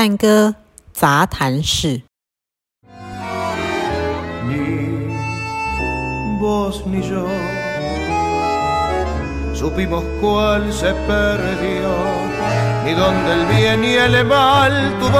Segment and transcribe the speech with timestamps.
[0.00, 0.54] 探戈
[0.94, 2.00] 杂谈室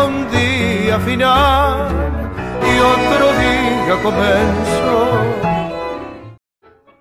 [0.01, 1.91] un día final
[4.03, 4.89] comenzó.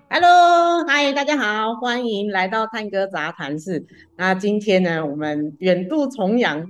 [0.09, 3.86] Hello，嗨，大家好，欢迎来到探戈杂谈室。
[4.18, 6.68] 那今天呢，我们远渡重洋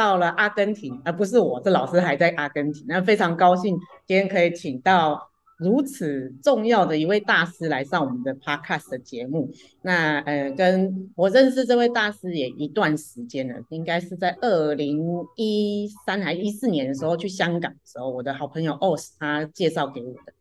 [0.00, 2.86] 到了阿根廷，而、不是我，这老师还在阿根廷。
[2.88, 9.50] 那非常高兴今天可以请到如此重要的一位大师来上我们的 podcast 的节目。
[9.82, 20.32] 那呃，跟我认识这位大师也一段时间了，应该是在二零一三还一四年的时候去香港的时候，我的好朋友 Os 他介绍给我的。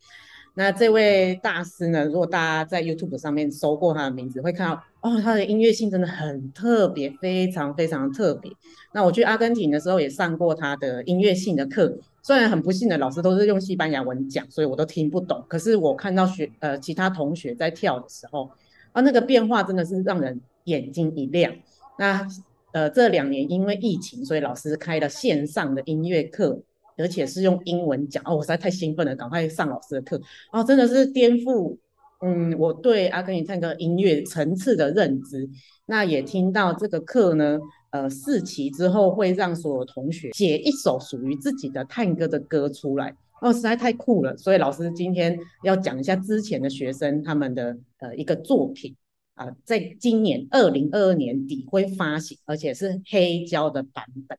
[0.56, 8.52] 那这位大师呢，如果大家在 YouTube 上面搜过他的名字，会看到哦，他的音乐性真的很特别，非常非常特别。
[8.94, 15.44] 那我去阿根廷的时候也上过他的音乐性的课，虽然很不幸的老师都是用西班牙文讲，所以我都听不懂。
[15.48, 18.52] 可是我看到学呃其他同学在跳的时候，
[18.92, 21.54] 啊那个变化真的是让人眼睛一亮。
[21.98, 22.28] 那
[22.74, 26.62] 呃这两年因为疫情，所以老师开了线上的音乐课。
[27.02, 31.78] 而且是用英文讲哦，我实在太兴奋了，赶快上老师的课哦，真的是颠覆
[32.22, 35.50] 嗯我对阿根廷探戈音乐层次的认知。
[35.86, 37.60] 那也听到这个课呢，
[37.92, 44.38] 呃，四期之后会让所有同学写一首属于自己的探戈的歌出来哦，实在太酷了。
[44.38, 48.96] 所以老师今天要讲一下之前的学生他们的呃一个作品
[49.36, 54.38] 啊、在今年二零二二年底会发行，而且是黑胶的版本。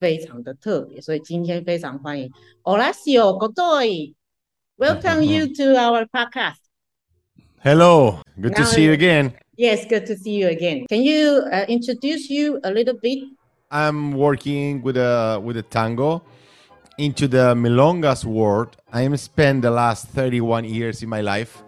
[0.00, 2.30] 非常的特别，所以今天非常欢迎
[2.62, 6.63] Horacio Godoy，Welcome you to our podcast.
[7.64, 9.32] Hello, good Now to see you again.
[9.56, 10.84] Yes, good to see you again.
[10.86, 13.20] Can you uh, introduce you a little bit?
[13.70, 16.22] I'm working with a with a tango
[16.98, 18.76] into the milongas world.
[18.92, 21.64] I am spent the last 31 years in my life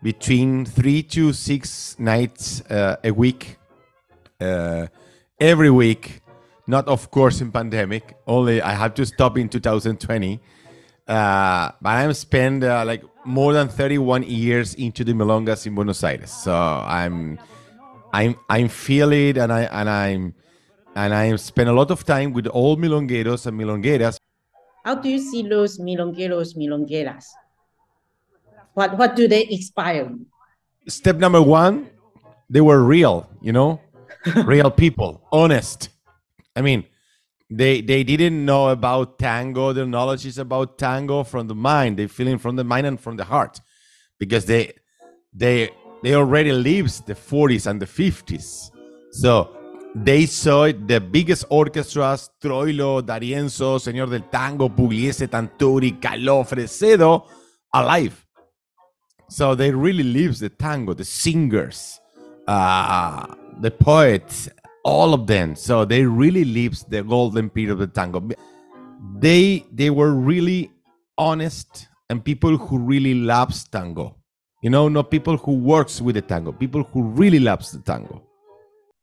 [0.00, 3.58] between three to six nights uh, a week,
[4.40, 4.86] uh,
[5.40, 6.20] every week.
[6.68, 8.14] Not of course in pandemic.
[8.28, 10.40] Only I had to stop in 2020.
[11.06, 16.02] Uh, but I'm spent uh, like more than 31 years into the milongas in Buenos
[16.04, 16.30] Aires.
[16.30, 17.38] So I'm
[18.12, 20.34] I'm I'm feel it and I and I'm
[20.94, 24.18] and I spend a lot of time with all milongueros and milongueras.
[24.84, 27.26] How do you see those milongueros, milongueras?
[28.74, 30.10] What what do they inspire?
[30.88, 31.88] Step number one,
[32.50, 33.80] they were real, you know,
[34.44, 35.88] real people, honest.
[36.56, 36.84] I mean,
[37.56, 39.72] they they didn't know about tango.
[39.72, 41.98] Their knowledge is about tango from the mind.
[41.98, 43.60] They feeling from the mind and from the heart,
[44.18, 44.72] because they
[45.32, 45.70] they
[46.02, 48.70] they already lives the 40s and the 50s.
[49.12, 49.56] So
[49.94, 57.26] they saw it, the biggest orchestras, Troilo, D'Arienzo, Señor del Tango, Pugliese, Tanturi, Caló, Fresedo,
[57.72, 58.26] alive.
[59.28, 62.00] So they really lives the tango, the singers,
[62.46, 63.26] uh,
[63.60, 64.48] the poets,
[64.84, 65.54] all of them.
[65.54, 68.22] So they really lives the golden period of the tango.
[69.18, 70.70] They they were really
[71.18, 74.16] honest and people who really loves tango.
[74.62, 78.22] You know, not people who works with the tango, people who really loves the tango.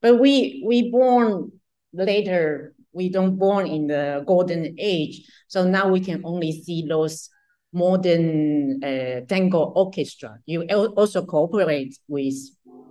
[0.02, 1.52] But we we born
[1.94, 2.74] later.
[2.92, 7.30] We don't born in the golden age, so now we can only see those
[7.72, 10.40] modern uh, tango orchestra.
[10.46, 12.34] You also cooperate with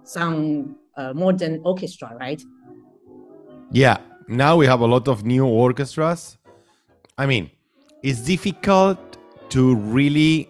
[0.05, 2.41] some uh, modern orchestra, right?
[3.70, 3.98] Yeah,
[4.28, 6.38] now we have a lot of new orchestras.
[7.18, 7.50] I mean,
[8.02, 8.98] it's difficult
[9.50, 10.48] to really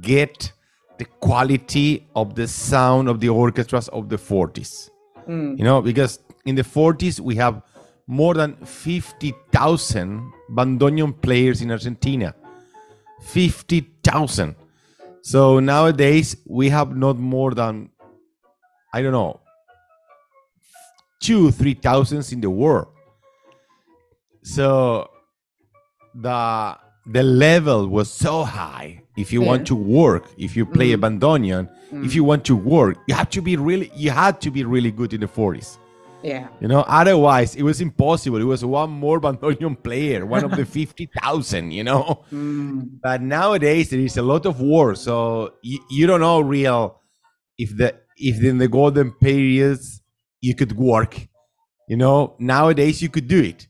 [0.00, 0.52] get
[0.98, 4.90] the quality of the sound of the orchestras of the 40s.
[5.28, 5.58] Mm.
[5.58, 7.62] You know, because in the 40s we have
[8.06, 12.34] more than 50,000 bandoneon players in Argentina.
[13.22, 14.54] 50,000.
[15.22, 17.90] So nowadays we have not more than
[18.92, 19.40] I don't know
[21.20, 22.88] two three thousands in the world.
[24.42, 25.10] So
[26.14, 29.02] the the level was so high.
[29.16, 30.94] If you want to work if you play mm.
[30.94, 31.68] a bandoneon
[32.04, 32.26] if you mm.
[32.26, 35.20] want to work you have to be really you had to be really good in
[35.20, 35.76] the 40s
[36.22, 36.48] Yeah.
[36.60, 38.38] you know otherwise it was impossible.
[38.38, 42.24] It was one more bandoneon player one of the 50000 you know?
[42.32, 42.88] Mm.
[43.02, 47.00] But nowadays there is a lot of war so you, you don't know real
[47.58, 49.99] if the if in the golden periods
[50.40, 51.28] you could work
[51.88, 53.66] you know nowadays you could do it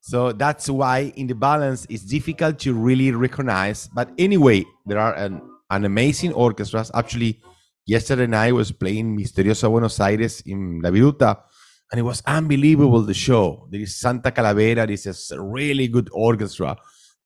[0.00, 5.14] so that's why in the balance it's difficult to really recognize but anyway there are
[5.14, 7.40] an, an amazing orchestras actually
[7.86, 11.42] yesterday night I was playing misteriosa buenos aires in la viruta
[11.90, 13.02] and it was unbelievable.
[13.02, 13.66] The show.
[13.70, 14.86] There is Santa Calavera.
[14.86, 16.76] This is a really good orchestra.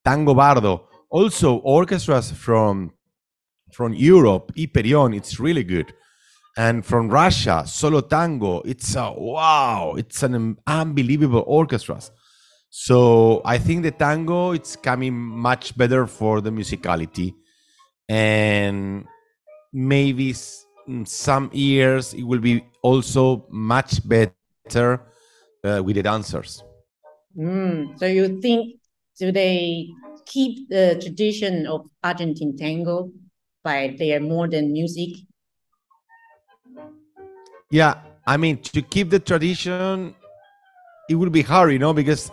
[0.04, 0.88] Tango Bardo.
[1.10, 2.92] Also orchestras from
[3.72, 4.52] from Europe.
[4.56, 5.14] Hyperion.
[5.14, 5.92] It's really good.
[6.56, 8.60] And from Russia, Solo Tango.
[8.62, 9.94] It's a wow.
[9.96, 12.10] It's an unbelievable orchestras.
[12.74, 17.34] So I think the tango it's coming much better for the musicality,
[18.08, 19.04] and
[19.74, 20.34] maybe
[21.04, 25.02] some years it will be also much better
[25.64, 26.64] uh, with the dancers.
[27.36, 28.80] Mm, so you think
[29.18, 29.88] do they
[30.24, 33.10] keep the tradition of Argentine tango
[33.62, 35.10] by their modern music?
[37.72, 37.94] Yeah,
[38.26, 40.14] I mean to keep the tradition,
[41.08, 42.30] it will be hard, you know, because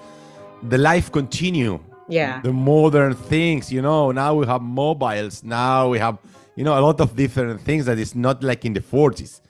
[0.62, 1.80] the life continue.
[2.12, 2.42] Yeah.
[2.42, 6.18] the modern things you know now we have mobiles now we have
[6.56, 9.42] you know a lot of different things that is not like in the 40s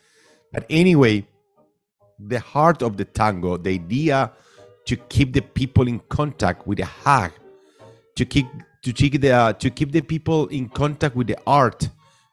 [0.52, 1.26] but anyway
[2.20, 4.30] the heart of the tango the idea
[4.84, 7.32] to keep the people in contact with the hug
[8.16, 8.48] to keep
[8.84, 11.88] to keep the uh, to keep the people in contact with the art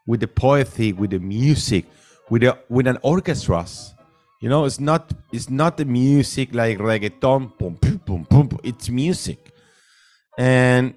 [0.08, 1.84] with the poetry with the music
[2.30, 3.94] with the with an orchestras
[4.40, 8.88] you know it's not it's not the music like reggaeton boom boom boom boom it's
[8.88, 9.52] music.
[10.38, 10.94] And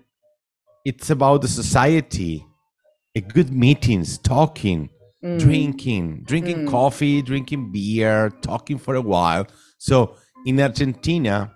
[0.84, 2.46] it's about the society.
[3.16, 4.90] A good meetings talking
[5.24, 5.40] mm.
[5.40, 6.70] drinking drinking mm.
[6.70, 9.48] coffee drinking beer talking for a while.
[9.78, 10.16] So
[10.46, 11.52] in argentina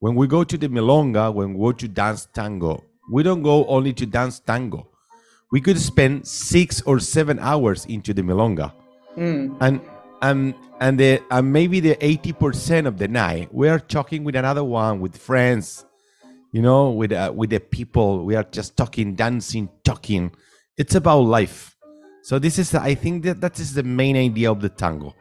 [0.00, 2.82] when we go to the milonga when we go to dance tango
[3.12, 4.88] we don't go only to dance tango.
[5.52, 8.72] We could spend six or seven hours into the milonga
[9.60, 9.80] and
[10.22, 14.64] and and the and maybe the 80% of the night we are talking with another
[14.64, 15.84] one with friends
[16.52, 18.24] you know with uh, with the people.
[18.24, 20.32] We are just talking dancing talking.
[20.76, 21.76] It's about life.
[22.22, 25.14] So this is i think that that is the main idea of the tango.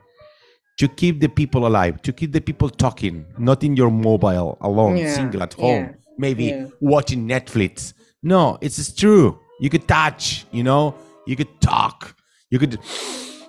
[0.80, 4.98] To keep the people alive to keep the people talking not in your mobile alone
[4.98, 6.66] Yeah, single at home yeah, maybe yeah.
[6.80, 7.94] watching netflix.
[8.24, 9.40] No it's true.
[9.60, 10.96] You could touch you know
[11.28, 12.16] you could talk
[12.50, 12.80] you could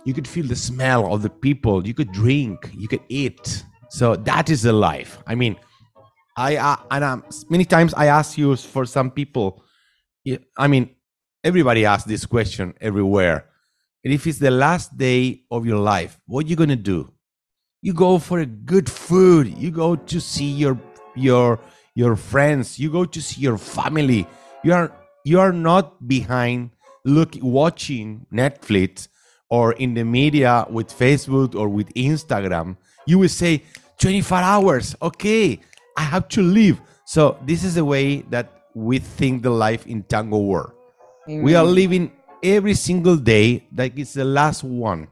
[0.04, 4.16] you could feel the smell of the people you could drink you could eat so
[4.16, 5.56] that is the life i mean
[6.36, 9.62] I uh, and um, many times I ask you for some people.
[10.56, 10.90] I mean,
[11.44, 13.46] everybody asks this question everywhere.
[14.04, 17.12] And if it's the last day of your life, what you gonna do?
[17.82, 19.56] You go for a good food.
[19.56, 20.78] You go to see your
[21.14, 21.60] your
[21.94, 22.78] your friends.
[22.78, 24.26] You go to see your family.
[24.64, 24.92] You are
[25.24, 26.70] you are not behind
[27.04, 29.08] look watching Netflix
[29.48, 32.76] or in the media with Facebook or with Instagram.
[33.06, 33.62] You will say
[33.98, 34.96] 24 hours.
[35.02, 35.60] Okay,
[35.96, 36.80] I have to leave.
[37.04, 40.72] So this is the way that we think the life in tango world.
[41.26, 42.12] We are living
[42.42, 45.08] every single day like it's the last one.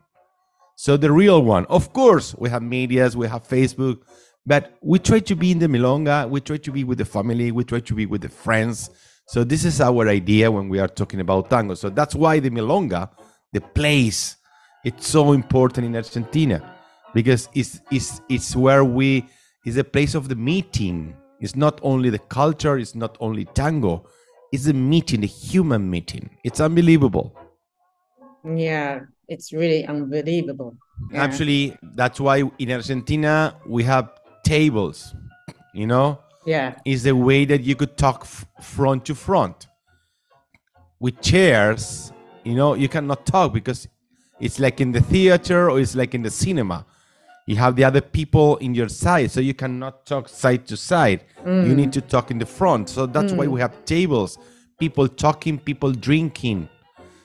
[0.76, 4.02] So the real one, of course, we have medias, we have Facebook,
[4.44, 6.28] but we try to be in the milonga.
[6.28, 7.52] We try to be with the family.
[7.52, 8.90] We try to be with the friends.
[9.26, 11.74] So this is our idea when we are talking about tango.
[11.74, 13.10] So that's why the milonga,
[13.52, 14.36] the place,
[14.84, 16.74] it's so important in Argentina
[17.14, 19.26] because it's it's it's where we
[19.64, 21.14] is a place of the meeting.
[21.40, 22.78] It's not only the culture.
[22.78, 24.06] It's not only tango.
[24.52, 26.30] It's a meeting, a human meeting.
[26.44, 27.36] It's unbelievable.
[28.44, 30.76] Yeah, it's really unbelievable.
[31.10, 31.22] Yeah.
[31.22, 34.10] Actually, that's why in Argentina we have
[34.44, 35.14] tables.
[35.74, 36.74] You know, Yeah.
[36.84, 39.66] is the way that you could talk f- front to front.
[41.00, 42.12] With chairs,
[42.44, 43.88] you know, you cannot talk because
[44.40, 46.84] it's like in the theater or it's like in the cinema.
[47.46, 51.24] You have the other people in your side, so you cannot talk side to side.
[51.44, 51.76] You mm.
[51.76, 52.88] need to talk in the front.
[52.88, 53.50] So that's why mm.
[53.50, 54.38] we have tables,
[54.78, 56.68] people talking, people drinking.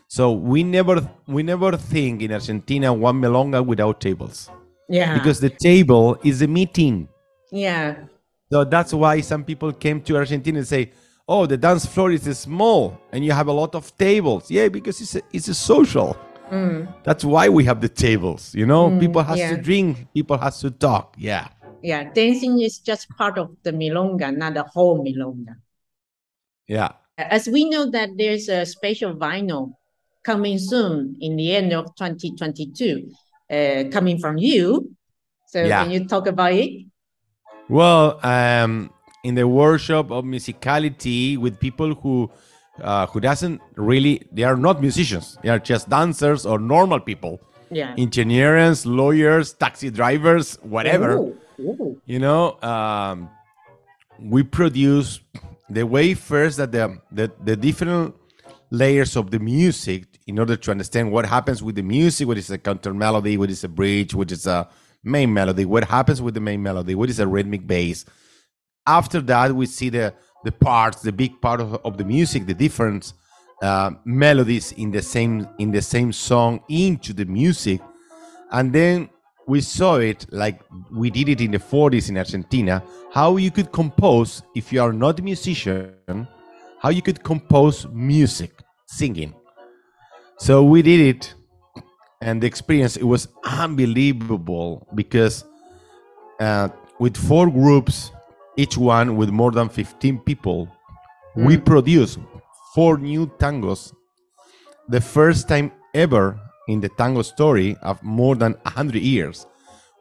[0.08, 4.50] So we never we never think in Argentina one milonga without tables
[4.90, 5.14] Yeah.
[5.14, 7.10] because the table is a meeting.
[7.52, 7.96] yeah.
[8.50, 10.92] So that's why some people came to Argentina and say,
[11.28, 15.02] "Oh, the dance floor is small and you have a lot of tables." Yeah, because
[15.02, 16.18] it's a, it's a social.
[17.04, 18.56] That's why we have the tables.
[18.56, 19.56] You know, people has yeah.
[19.56, 21.16] to drink, people has to talk.
[21.18, 21.48] Yeah,
[21.82, 22.12] Yeah.
[22.14, 25.56] Dancing is just part of the milonga, not the whole milonga.
[26.68, 29.74] yeah, As we know that there's a special vinyl
[30.24, 33.10] coming soon in the end of 2022,
[33.50, 34.96] uh, coming from you.
[35.48, 35.84] So Yeah.
[35.84, 36.86] can you talk about it?
[37.70, 38.92] Well, um,
[39.24, 42.30] in the workshop of musicality with people who
[42.82, 45.38] uh, who doesn't really they are not musicians.
[45.44, 47.96] They are just dancers or normal people, Yeah.
[47.98, 51.18] engineers, lawyers, taxi drivers, whatever.
[51.18, 52.02] Ooh, ooh.
[52.06, 53.30] you know um,
[54.20, 55.20] we produce
[55.70, 58.16] the way first that the, the the different
[58.70, 62.50] layers of the music in order to understand what happens with the music what is
[62.52, 64.68] a counter melody what is a bridge what is a
[65.04, 68.06] main melody what happens with the main melody what is a rhythmic bass
[68.88, 70.14] after that we see the
[70.44, 73.14] the parts the big part of, of the music the different
[73.62, 77.82] uh, melodies in the same in the same song into the music.
[78.52, 79.10] And then
[79.48, 83.72] we saw it like we did it in the 40s in argentina how you could
[83.72, 86.28] compose if you are not a musician
[86.80, 89.34] how you could compose music singing.
[90.38, 91.34] So we did it
[92.22, 95.46] and the experience it was unbelievable because
[96.40, 98.12] uh, with four groups
[98.58, 100.68] each one with more than 15 people.
[101.36, 102.20] We produced
[102.74, 103.94] four new tangos.
[104.90, 109.46] The first time ever in the tango story of more than 100 years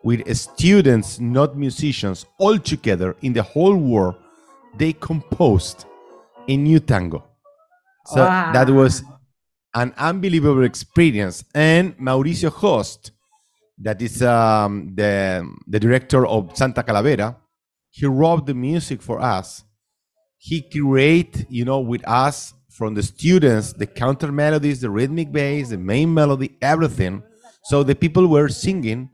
[0.02, 4.16] with students not musicians all together in the whole world
[4.76, 5.84] they composed
[6.48, 7.24] a new tango.
[8.06, 9.02] So that was
[9.74, 11.44] an unbelievable experience.
[11.54, 13.10] And Mauricio Host,
[13.78, 17.34] that is um, the, the director of Santa Calavera,
[17.90, 19.64] he wrote the music for us.
[20.38, 25.70] He create, you know, with us from the students, the counter melodies, the rhythmic bass,
[25.70, 27.22] the main melody, everything.
[27.64, 29.10] So the people were singing.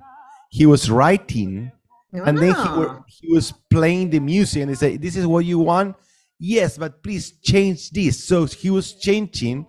[0.51, 1.73] He was writing,
[2.13, 3.05] and then he, were, ah.
[3.07, 5.97] he was playing the music, and he said, "This is what you want."
[6.39, 8.23] Yes, but please change this.
[8.25, 9.67] So he was changing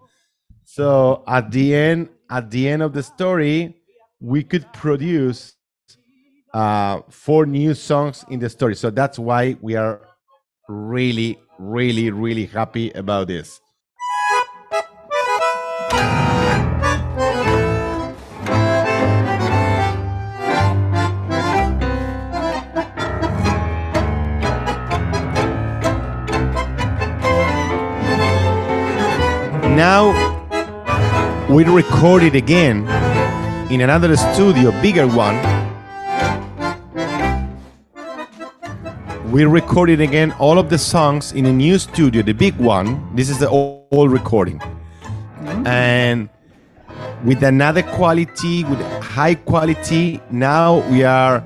[0.73, 3.75] so at the end, at the end of the story,
[4.19, 5.53] we could produce
[6.53, 8.75] uh, four new songs in the story.
[8.75, 10.01] So that's why we are
[10.67, 13.59] really, really, really happy about this.
[29.75, 30.13] Now
[31.49, 32.87] we recorded again
[33.71, 35.52] in another studio, bigger one.
[39.33, 43.01] We recorded again all of the songs in a new studio, the big one.
[43.15, 44.61] This is the old recording.
[45.65, 46.29] And
[47.25, 51.43] with another quality, with high quality, now we are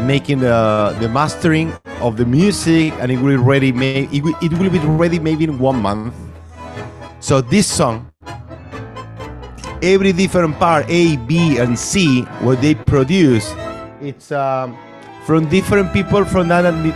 [0.00, 4.34] making the, the mastering of the music and it will be ready may, it will,
[4.40, 6.14] it will be ready maybe in one month.
[7.20, 8.10] So this song
[9.82, 13.52] every different part A, B, and C what they produce,
[14.00, 14.74] it's um,
[15.26, 16.48] from different people from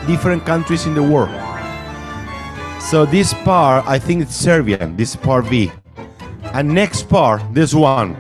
[0.06, 1.34] different countries in the world.
[2.80, 4.96] So this part, I think it's Serbian.
[4.96, 5.70] This part B,
[6.54, 8.16] and next part, this one.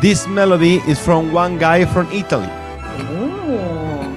[0.00, 2.48] This melody is from one guy from Italy.
[3.10, 4.16] Ooh.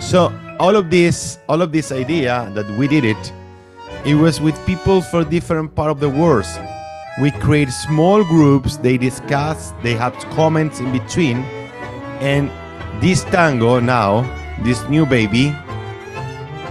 [0.00, 3.32] So all of this, all of this idea that we did it,
[4.04, 6.46] it was with people from different part of the world
[7.20, 11.38] we create small groups they discuss they have comments in between
[12.20, 12.50] and
[13.00, 14.22] this tango now
[14.64, 15.54] this new baby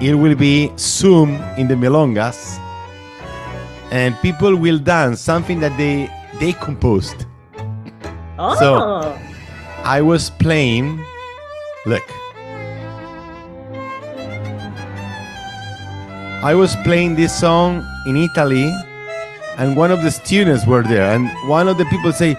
[0.01, 2.57] it will be zoom in the milongas
[3.91, 6.09] and people will dance something that they
[6.39, 7.25] they composed.
[8.37, 8.55] Oh.
[8.55, 9.19] so
[9.83, 11.03] i was playing
[11.85, 12.03] look.
[16.41, 18.71] I was playing this song in italy
[19.57, 22.35] and one of the students were there and one of the people say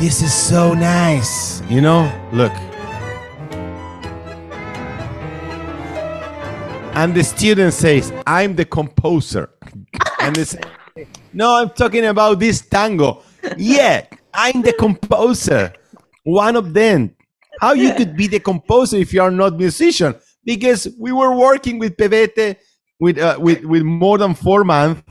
[0.00, 2.10] this is so nice you know?
[2.32, 2.52] Look
[6.94, 9.50] and the student says i'm the composer
[10.20, 10.60] and they say
[11.32, 13.22] no i'm talking about this tango
[13.56, 15.72] yeah i'm the composer
[16.24, 17.14] one of them
[17.60, 21.78] how you could be the composer if you are not musician because we were working
[21.78, 22.56] with Pebete
[23.00, 25.02] with uh, with with more than four months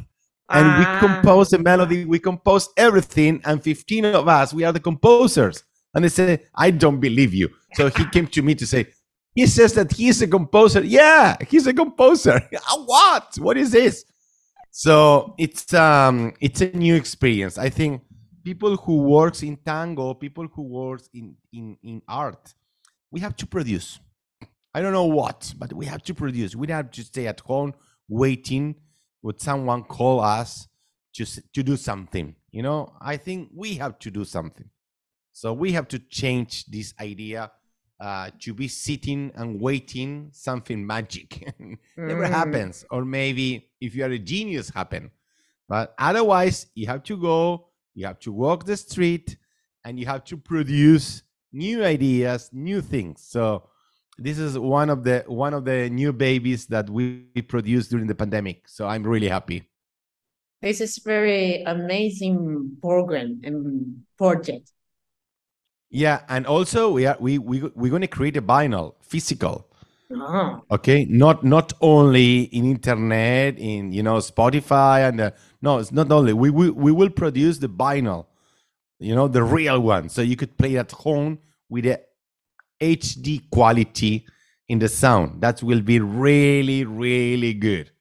[0.50, 0.78] and ah.
[0.80, 5.64] we compose the melody, we compose everything, and 15 of us, we are the composers.
[5.96, 7.50] And they said, I don't believe you.
[7.74, 8.88] So he came to me to say,
[9.36, 10.84] he says that he's a composer.
[10.84, 12.42] Yeah, he's a composer.
[12.86, 13.36] what?
[13.40, 14.06] What is this?
[14.72, 17.58] So it's um it's a new experience.
[17.58, 18.02] I think
[18.44, 22.54] people who works in tango, people who works in in in art,
[23.12, 24.00] we have to produce.
[24.76, 26.56] I don't know what, but we have to produce.
[26.56, 27.74] We don't have to stay at home
[28.10, 28.76] waiting
[29.22, 30.68] would someone call us
[31.14, 34.70] just to do something you know i think we have to do something
[35.32, 37.52] so we have to change this idea
[38.00, 41.54] uh, to be sitting and waiting something magic.
[41.98, 42.30] Never mm.
[42.30, 42.86] happens.
[42.92, 45.12] Or maybe if you are a genius happen.
[45.70, 49.38] But otherwise you have to go you have to walk the street
[49.86, 53.22] and you have to produce new ideas new things.
[53.22, 53.70] So
[54.18, 58.16] this is one of the one of the new babies that we produced during the
[58.16, 58.68] pandemic.
[58.68, 59.70] So i'm really happy.
[60.62, 64.72] This is very amazing program and project
[65.94, 69.68] Yeah, and also we are we we we're going to create a vinyl, physical.
[70.12, 75.92] Oh, Okay, not not only in internet, in you know Spotify, and the, no, it's
[75.92, 76.34] not only.
[76.34, 78.26] We we we will produce the vinyl,
[79.00, 81.38] you know, the real one, so you could play at home
[81.70, 82.00] with a
[82.82, 84.26] HD quality
[84.70, 85.42] in the sound.
[85.42, 87.92] That will be really really good.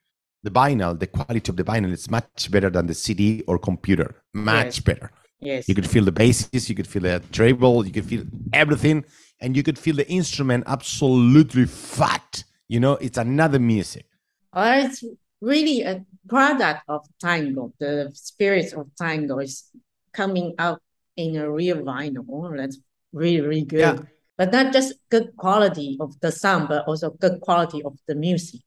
[0.45, 4.17] The vinyl, the quality of the vinyl is much better than the CD or computer.
[4.33, 5.11] Much better.
[5.43, 5.69] Yes.
[5.69, 9.05] You could feel the basses, you could feel the treble, you could feel everything,
[9.41, 12.45] and you could feel the instrument absolutely fat.
[12.69, 14.07] You know, it's another music.
[14.53, 15.05] Oh, it's
[15.41, 17.73] really a product of tango.
[17.79, 19.65] The spirit of tango is
[20.13, 20.81] coming out
[21.17, 22.25] in a real vinyl.
[22.31, 22.79] Oh, that's
[23.13, 23.81] really, really good.
[23.81, 23.99] Yeah.
[24.39, 28.63] But not just good quality of the sound, but also good quality of the music.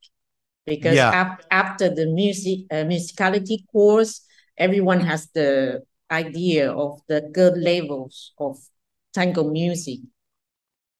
[0.64, 1.10] Because Yeah.
[1.34, 4.22] af- after the music uh, musicality course,
[4.56, 8.57] everyone has the idea of the good levels of
[9.13, 9.99] tango music.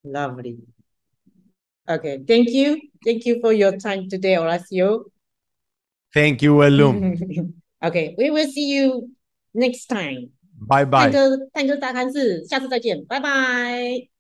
[0.04, 0.58] Lovely.
[1.90, 2.80] Okay, thank you.
[3.04, 5.06] Thank you for your time today, Horacio.
[6.14, 7.54] Thank you, Elum.
[7.84, 9.10] okay, we will see you
[9.54, 10.30] next time.
[10.62, 11.12] bye 探 bye.
[11.12, 14.15] 戈探戈杂谈室，下次再见，拜拜。